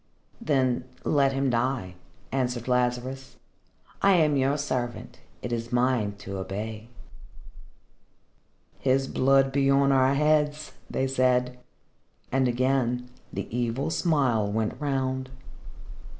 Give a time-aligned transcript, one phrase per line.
[0.41, 1.93] "Then let him die,"
[2.31, 3.35] answered Lazarus.
[4.01, 5.19] "I am your servant.
[5.43, 6.87] It is mine to obey."
[8.79, 11.59] "His blood be on our heads," they said.
[12.31, 15.29] And again, the evil smile went round.